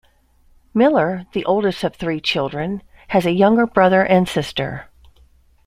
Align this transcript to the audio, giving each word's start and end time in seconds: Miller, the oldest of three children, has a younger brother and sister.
Miller, 0.73 1.27
the 1.33 1.45
oldest 1.45 1.83
of 1.83 1.95
three 1.95 2.19
children, 2.19 2.81
has 3.09 3.27
a 3.27 3.31
younger 3.31 3.67
brother 3.67 4.01
and 4.03 4.27
sister. 4.27 4.89